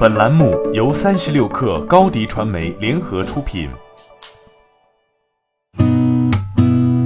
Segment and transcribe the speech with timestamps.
[0.00, 3.68] 本栏目由三十六氪高低传媒联合出品。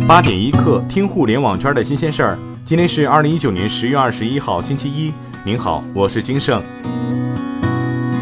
[0.07, 2.39] 八点一刻，听互联网圈的新鲜事儿。
[2.65, 5.13] 今天是二零一九年十月二十一号，星期一。
[5.45, 6.63] 您好，我是金盛。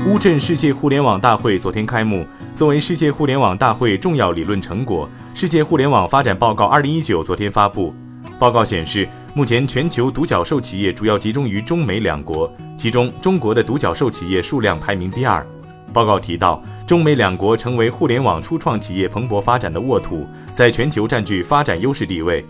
[0.07, 2.27] 乌镇世界互联网大会昨天开幕。
[2.55, 5.07] 作为世界互联网大会重要理论成果，
[5.39, 7.95] 《世界互联网发展报告二零一九》昨天发布。
[8.43, 15.47] 报告显示，目前全球独角兽企业主要集中于中美两国，其中中国的独角兽企业数量排名第二。
[15.93, 22.45] 报告提到，中美两国成为互联网初创企业蓬勃发展的沃土，在全球占据发展优势地位。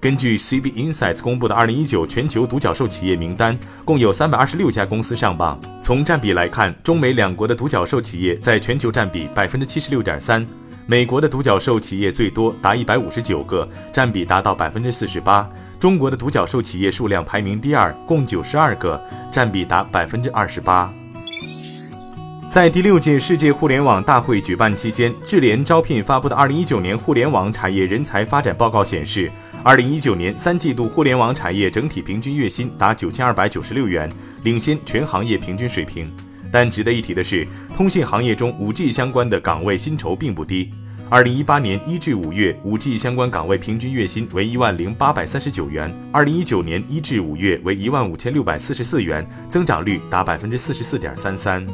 [0.00, 5.56] 根据 CB Insights 公布的2019全球独角兽企业名单，共有326家公司上榜。
[5.80, 10.44] 从占比来看，中美两国的独角兽企业在全球占比76.3%，
[10.88, 15.46] 美国的独角兽企业最多达159个，占比达到48%。
[15.80, 20.88] 中国的独角兽企业数量排名第二，共92个，占比达28%。
[22.48, 29.30] 在第六届世界互联网大会举办期间，智联招聘发布的2019年互联网产业人才发展报告显示。
[29.64, 34.08] 二零一九年三季度，互联网产业整体平均月薪达九千二百九十六元，
[34.44, 36.08] 领先全行业平均水平。
[36.50, 40.70] 但值得一提的是，通信行业中五 G 相关的岗位薪酬并不低。
[41.08, 51.64] 二零一八年一至五月，五 G 相关岗位平均月薪为一万零八百三十九元；二零一九年一至五月为一万五千六百四十四元，增长率达百分之四十四点三三。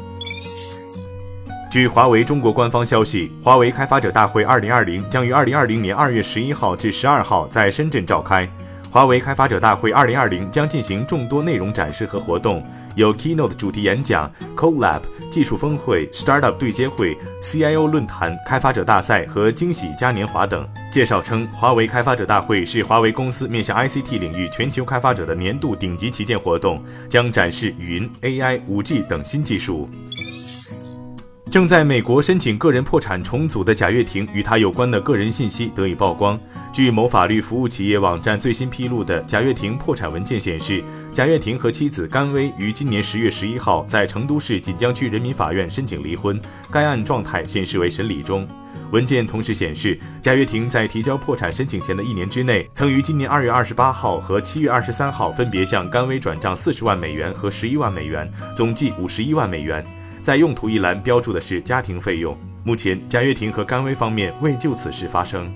[1.71, 8.47] 据华为中国官方消息，华为开发者大会2020将于2020年2月11号至12号在深圳召开。
[8.93, 12.63] 华为开发者大会2020将进行众多内容展示和活动，
[12.93, 20.63] 有 Keynote 主题演讲、CoLab 技术峰会、Startup 对接会、CIO 论坛、开发者大赛和惊喜嘉年华等。
[20.91, 29.89] 介绍称，华为开发者大会是华为公司面向 ICT 领域全球开发者的年度顶级旗舰活动，将展示云、AI、5G 等新技术。
[31.53, 36.39] 正在美国申请个人破产重组的贾跃亭与他有关的个人信息得以曝光。
[36.73, 40.83] 据某法律服务企业网站最新披露的贾跃亭破产文件显示，
[41.13, 46.41] 贾跃亭和妻子甘薇于今年十月十一号在成都市锦江区人民法院申请离婚，
[46.71, 48.47] 该案状态显示为审理中。
[48.89, 59.85] 文件同时显示，贾跃亭在提交破产申请前的一年之内，曾于今年二月二十八号和七月二十三号分别向甘薇转账四十万美元和十一万美元，总计五十一万美元。
[60.23, 62.35] 在用途一栏标注的是家庭费用。
[62.63, 65.53] 目前，贾跃亭和甘薇方面未就此事发声。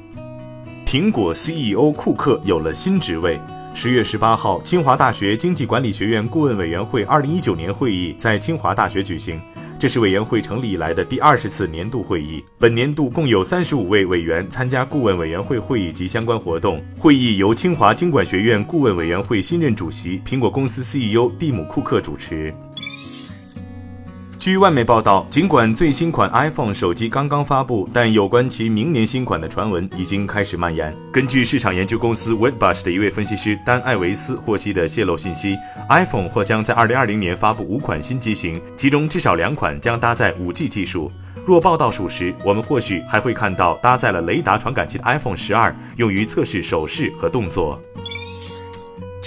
[0.86, 3.40] 苹果 CEO 库克有了新职位。
[3.74, 9.40] 十月十八号，清华大学经济管理学院顾问委员会二零一九年会议在清华大学举行，
[9.80, 12.44] 这是委员会成立以来的第二十次年度会议。
[12.60, 16.84] 本年度共有三十五位委员参加顾问委员会会议及相关活动。
[16.98, 22.54] 会议由清华经管学院顾问委员会新任主席、苹果公司 CEO 蒂姆·库克主持。
[24.48, 30.96] 据外媒报道，尽管最新款 iPhone 手机刚刚发布，但有关其明年新款的传闻已经开始蔓延。
[31.12, 35.58] 根据市场研究公司 Wedbush 的一位分析师丹·艾维斯获悉的泄露信息
[35.90, 41.12] ，iPhone 或将在2020年发布五款新机型，其中至少两款将搭载 5G 技术。
[41.46, 47.78] 若报道属实，我们或许还会看到搭载了雷达传感器的 iPhone 12用于测试手势和动作。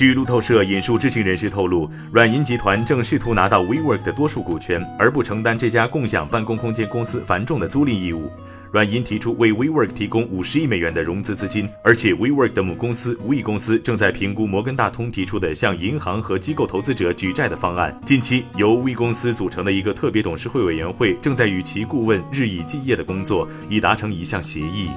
[0.00, 8.30] 据路透社引述知情人士透露，软银集团正试图拿到 WeWork 的多数股权，而不承担这家共享办公空间公司繁重的租赁义务。
[8.72, 18.00] 软银提出为 WeWork 提供五十亿美元的融资资金，而且 WeWork 的母公司 We 公司正在评估摩根大通提出的向银行和机构投资者举债的方案。
[18.06, 24.88] 近期，由 We 公司组成的一个特别董事会委员会正在与其顾问日以继夜的工作，以达成一项协议。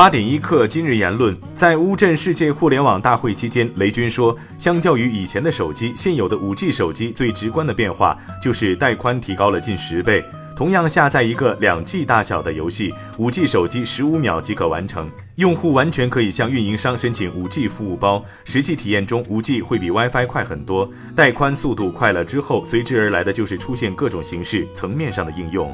[0.00, 10.24] 八点一刻，今日言论：在乌镇世界互联网大会期间，雷军说，相较于以前的手机，现有的五 G 手机最直观的变化就是带宽提高了近十倍。
[10.56, 15.10] 同样下载一个两 G 大小的游戏，五 G 手机十五秒即可完成。
[15.34, 18.24] 用户完全可以向运营商申请五 G 服务包。
[18.46, 20.90] 实际体验中，五 G 会比 WiFi 快很多。
[21.14, 25.70] 带宽速度快了之后，随之而来的就是出现各种形式、层面上的应用。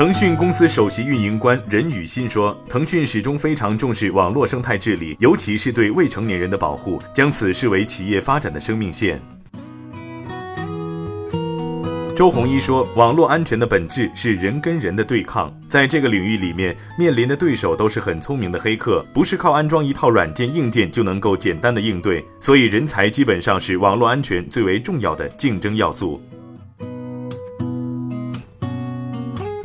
[0.00, 9.20] 腾讯公司首席运营官任宇欣说：“腾讯始终非常重视网络生态治理，尤其是对未成年人的保护，将此视为企业发展的生命线。”
[12.16, 26.18] 周鸿祎说：“网络安全的本质是人跟人的对抗，在这个领域里面，面临的对手都是很聪明的黑客，不是靠安装一套软件硬件就能够简单的应对，所以人才基本上是网络安全最为重要的竞争要素。”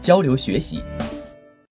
[0.00, 0.82] 交流学习。